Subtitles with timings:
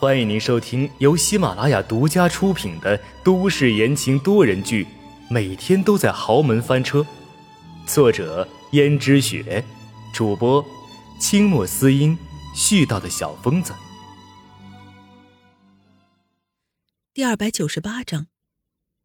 [0.00, 4.84] 欢迎您收听由喜马拉雅独家出品的都市言情多人剧
[5.28, 7.00] 《每天都在豪门翻车》，
[7.84, 9.64] 作者：胭脂雪，
[10.14, 10.64] 主播：
[11.18, 12.16] 清墨思音，
[12.54, 13.74] 絮叨的小疯子。
[17.12, 18.28] 第二百九十八章，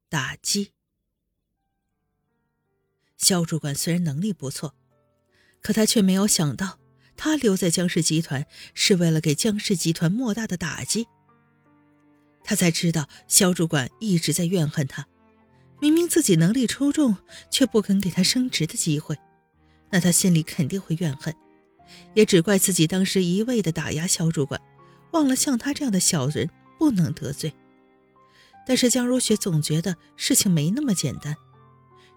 [0.09, 0.73] 打击。
[3.17, 4.75] 肖主管虽然能力不错，
[5.59, 6.77] 可他却没有想到。
[7.15, 11.07] 他留在江氏集团是为了给江氏集团莫大的打击。
[12.43, 15.07] 他才知道肖主管一直在怨恨他，
[15.79, 17.15] 明明自己能力出众，
[17.49, 19.17] 却不肯给他升职的机会，
[19.91, 21.33] 那他心里肯定会怨恨，
[22.13, 24.59] 也只怪自己当时一味的打压肖主管，
[25.11, 27.53] 忘了像他这样的小人不能得罪。
[28.65, 31.35] 但是江如雪总觉得事情没那么简单，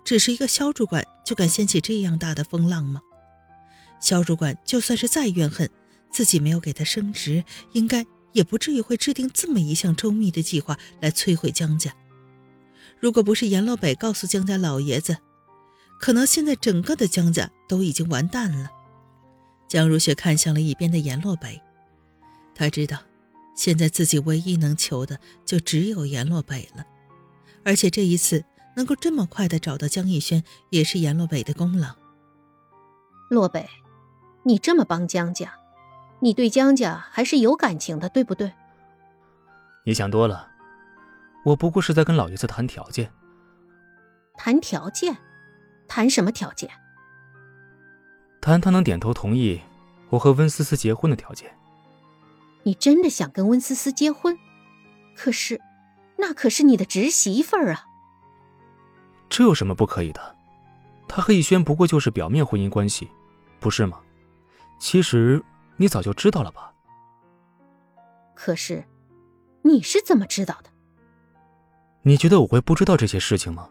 [0.05, 3.01] 只是一个肖主管就敢掀起这样大的风浪吗？
[4.01, 5.69] 肖主管就算是再怨恨
[6.11, 11.95] 自己没有给他升职，应该也不至于会制定这么一项周密的计划来摧毁江家。
[13.01, 15.17] 如果不是阎洛北告诉江家老爷子，
[15.99, 18.71] 可能现在整个的江家都已经完蛋了。
[19.69, 21.61] 江如雪看向了一边的阎洛北，
[22.55, 22.99] 他知道，
[23.57, 26.85] 现在自己唯一能求的就只有阎洛北了。
[27.65, 28.45] 而且这一次
[28.77, 31.97] 能够这么快的找到江逸轩，也是阎洛北的功劳。
[33.29, 33.69] 洛北。
[34.47, 35.53] 你这么帮江家，
[36.21, 38.53] 你对江家还是有感情的，对不对？
[39.83, 40.49] 你想多了，
[41.45, 43.11] 我不过是在跟老爷子谈条件。
[44.37, 45.17] 谈条件？
[45.89, 46.71] 谈什么条件？
[48.41, 49.61] 谈他能点头同意
[50.11, 51.53] 我和温思思结婚的条件。
[52.63, 54.39] 你真的想跟温思思结婚？
[55.17, 55.61] 可是，
[56.17, 57.85] 那可是你的侄媳妇儿啊！
[59.29, 60.37] 这有什么不可以的？
[61.09, 63.11] 他和逸轩不过就是表面婚姻关系，
[63.59, 63.99] 不是吗？
[64.79, 65.43] 其实
[65.77, 66.73] 你早就知道了吧？
[68.35, 68.85] 可是，
[69.63, 70.71] 你是怎么知道的？
[72.03, 73.69] 你觉得我会不知道这些事情吗？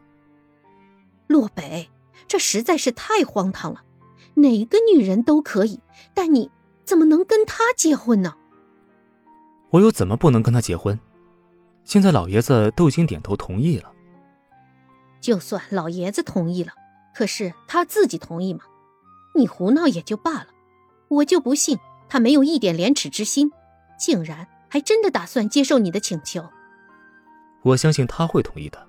[1.28, 1.90] 洛北，
[2.28, 3.84] 这实在是太荒唐了。
[4.36, 5.80] 哪个女人都可以，
[6.14, 6.52] 但你
[6.84, 8.36] 怎么能跟他结婚呢？
[9.70, 11.00] 我又怎么不能跟他结婚？
[11.84, 13.94] 现在老爷子都已经点头同意了。
[15.22, 16.74] 就算老爷子同意了，
[17.14, 18.62] 可是他自己同意吗？
[19.36, 20.48] 你胡闹也就罢了。
[21.08, 21.78] 我就不信
[22.10, 23.52] 他没有一点廉耻之心，
[23.98, 26.50] 竟然还真的打算接受你的请求。
[27.64, 28.88] 我相信他会同意的。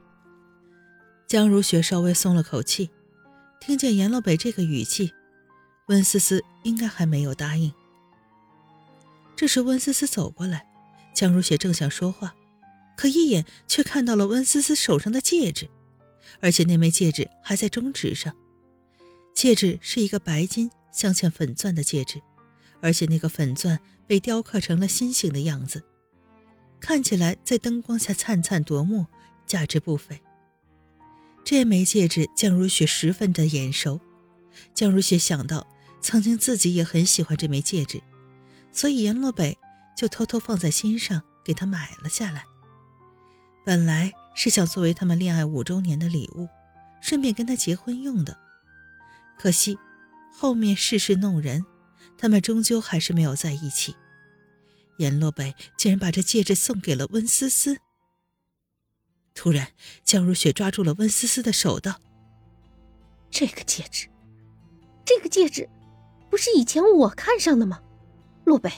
[1.27, 2.91] 江如雪稍微松了口气，
[3.61, 5.13] 听见严老北这个语气，
[5.89, 7.73] 温思思应该还没有答应。
[9.35, 10.67] 这时温思思走过来，
[11.15, 12.35] 江如雪正想说话，
[12.97, 15.69] 可一眼却看到了温思思手上的戒指，
[16.41, 18.35] 而且那枚戒指还在中指上，
[19.35, 20.71] 戒指是一个白金。
[20.97, 22.23] 镶嵌粉钻的戒指，
[22.81, 25.85] 而且那个粉钻被雕刻成了心形的样子，
[26.81, 29.05] 看起来在灯光下灿灿夺目，
[29.47, 30.23] 价值不菲。
[31.45, 34.01] 这枚戒指，江如雪十分的眼熟。
[34.73, 35.67] 江如雪想到，
[36.01, 38.03] 曾经自己也很喜欢这枚戒指，
[38.73, 39.59] 所以阎罗北
[39.95, 42.47] 就偷偷放在心上，给她买了下来。
[43.67, 46.49] 本来是想作为他们恋爱五周年的礼物，
[47.03, 48.39] 顺便跟他结婚用的，
[49.39, 49.79] 可惜。
[50.39, 51.65] 后面世事弄人，
[52.19, 53.97] 他们终究还是没有在一起。
[54.99, 57.79] 阎洛北竟然把这戒指送给了温思思。
[59.35, 59.69] 突然，
[60.05, 61.99] 江如雪抓住了温思思的手，道
[63.31, 64.09] ：“这个戒指，
[65.07, 65.67] 这个戒指，
[66.29, 67.81] 不是以前我看上的吗？
[68.45, 68.71] 洛北，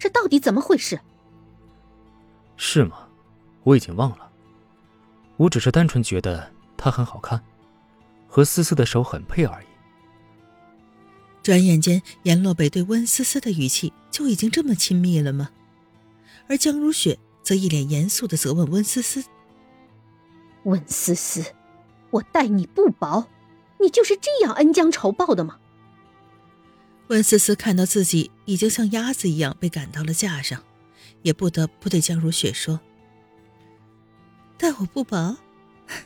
[0.00, 1.00] 这到底怎么回事？”
[2.58, 3.08] 是吗？
[3.62, 4.28] 我已经忘了。
[5.36, 7.40] 我只是单纯觉得它很好看，
[8.26, 9.66] 和思思的手很配而已。
[11.46, 15.50] 转眼间，阎洛北对温思思的语气就已经这么亲密了吗？
[16.48, 19.22] 而江如雪则一脸严肃的责问温思思
[20.66, 21.44] ：“温思思，
[22.10, 23.28] 我待你不薄，
[23.78, 25.60] 你就是这样恩将仇报的吗？”
[27.06, 30.60] 温思思看到自己已经像鸭子一样被赶到了架上，
[31.22, 32.80] 也不得不对江如雪说
[34.58, 35.36] ：“待我不薄？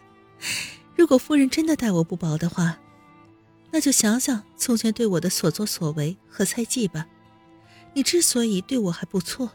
[0.94, 2.78] 如果夫人真的待我不薄的话。”
[3.70, 7.06] 那就想想从前对我的所作所为和猜忌吧。
[7.94, 9.52] 你之所以对我还不错，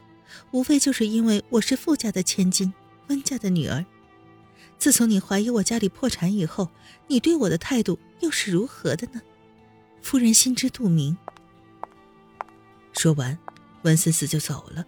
[0.51, 2.73] 无非就是因为我是富家的千金，
[3.07, 3.85] 温家的女儿。
[4.77, 6.69] 自从你怀疑我家里破产以后，
[7.07, 9.21] 你对我的态度又是如何的呢？
[10.01, 11.17] 夫人心知肚明。
[12.91, 13.37] 说完，
[13.83, 14.85] 温思思就走了。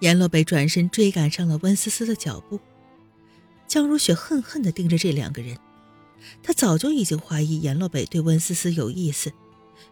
[0.00, 2.58] 阎洛北转身追赶上了温思思的脚步。
[3.66, 5.56] 江如雪恨恨地盯着这两个人。
[6.42, 9.32] 他早就已经怀疑阎洛北对温思思有意思，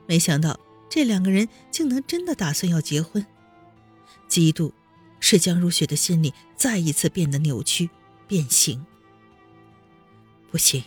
[0.06, 3.24] 没想到这两个人竟能真的打算要结婚。
[4.28, 4.72] 嫉妒、
[5.18, 7.90] 使江如雪的心里再一次变得扭曲、
[8.26, 8.84] 变形。
[10.50, 10.82] 不行，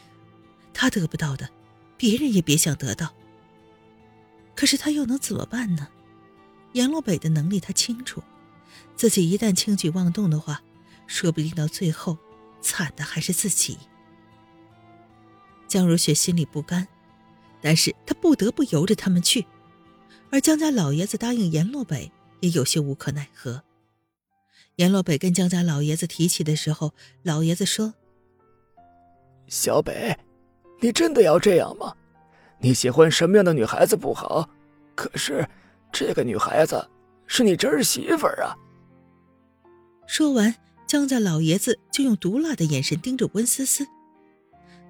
[0.74, 1.50] 他得不到的，
[1.98, 3.14] 别人也别想得到。
[4.56, 5.88] 可是他又能怎么办呢？
[6.74, 8.22] 阎罗北的能力他清楚，
[8.96, 10.62] 自己一旦轻举妄动的话，
[11.06, 12.18] 说不定到最后，
[12.62, 13.78] 惨的还是自己。
[15.74, 16.88] 江如雪心里不甘，
[17.60, 19.44] 但是她不得不由着他们去，
[20.30, 22.12] 而江家老爷子答应阎洛北，
[22.42, 23.64] 也有些无可奈何。
[24.76, 26.94] 阎洛北跟江家老爷子提起的时候，
[27.24, 27.96] 老爷子说
[29.50, 30.16] ：“小北，
[30.80, 31.96] 你真的要这样吗？
[32.60, 34.48] 你喜欢什么样的女孩子不好，
[34.94, 35.44] 可是
[35.92, 36.88] 这个女孩子
[37.26, 38.54] 是你侄儿媳妇儿啊。”
[40.06, 40.54] 说完，
[40.86, 43.88] 江家老爷子就用毒辣的眼神盯着温思思。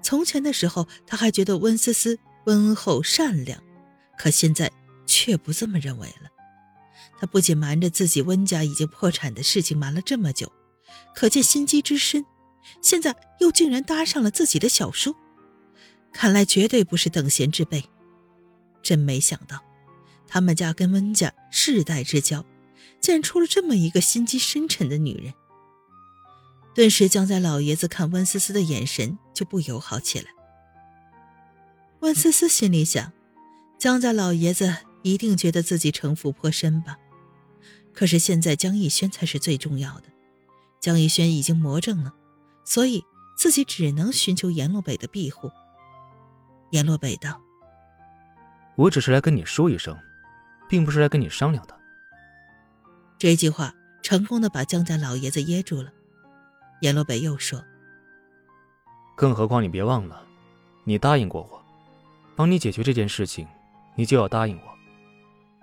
[0.04, 3.60] 从前的时候，他还觉得温思思温厚善良，
[4.18, 4.70] 可现在
[5.06, 6.30] 却不这么认为了。
[7.18, 10.52] 他不仅瞒着自己温家已经破产的事情瞒了这么久，
[11.14, 12.24] 可见心机之深。
[12.82, 15.14] 现在又竟然搭上了自己的小叔，
[16.12, 17.82] 看来绝对不是等闲之辈。
[18.82, 19.62] 真没想到，
[20.26, 22.44] 他们家跟温家世代之交，
[23.00, 25.32] 竟然出了这么一个心机深沉的女人。
[26.74, 30.26] 顿时，江家老爷子看温思思的眼神就不友好起来。
[32.00, 33.12] 温思思心里想，
[33.78, 36.98] 江家老爷子一定觉得自己城府颇深吧。
[37.92, 40.08] 可是现在江逸轩才是最重要的，
[40.80, 42.12] 江逸轩已经魔怔了，
[42.64, 43.04] 所以
[43.38, 45.48] 自己只能寻求阎洛北的庇护。
[46.72, 47.40] 阎洛北道
[48.74, 49.96] ：“我只是来跟你说一声，
[50.68, 51.78] 并不是来跟你商量的。”
[53.16, 53.72] 这句话
[54.02, 55.92] 成功的把江家老爷子噎住了。
[56.84, 57.64] 阎罗北又说
[59.16, 60.22] ：“更何况你别忘了，
[60.84, 61.64] 你答应过我，
[62.36, 63.48] 帮你解决这件事情，
[63.94, 64.64] 你就要答应我，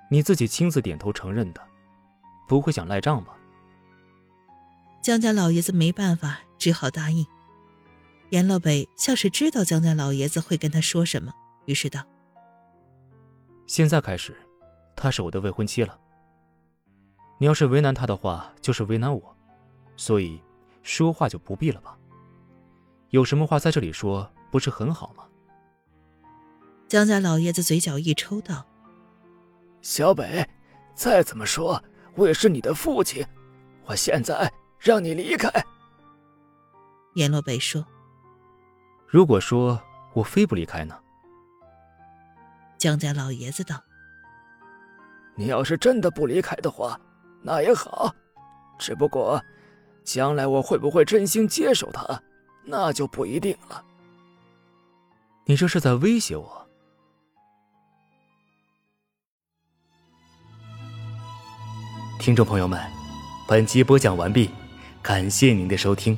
[0.10, 1.62] 你自己亲自点头承认的。”
[2.50, 3.38] 不会想赖账吧？
[5.00, 7.24] 江家老爷子没办法，只好答应。
[8.32, 11.32] 阎罗北像是知道江家老爷子会跟他说什么，
[11.66, 12.04] 于是道
[13.68, 14.36] ：“现在开始，
[14.96, 16.00] 她是我的未婚妻了。
[17.38, 19.38] 你要是为难她的话，就是为难我，
[19.96, 20.42] 所以
[20.84, 21.98] 说话就不必了吧？
[23.10, 25.24] 有什么话在这里说，不是很好吗？”
[26.88, 28.66] 江家老爷子嘴角一抽道
[29.82, 30.48] ：“小北，
[30.94, 31.82] 再怎么说。”
[32.16, 33.26] 我也是你的父亲，
[33.86, 35.50] 我现在让你离开。
[37.16, 37.88] 阎罗北说
[39.08, 39.82] ：“如果说
[40.14, 41.00] 我非不离开呢？”
[42.78, 43.82] 江家老爷子道
[45.36, 47.00] ：“你要是真的不离开的话，
[47.42, 48.14] 那也好。
[48.78, 49.42] 只不过，
[50.04, 52.22] 将来我会不会真心接受他，
[52.64, 53.84] 那就不一定了。”
[55.46, 56.68] 你这是在威胁我？
[62.20, 62.80] 听众朋友们，
[63.48, 64.50] 本集播讲完毕，
[65.02, 66.18] 感谢您的收听。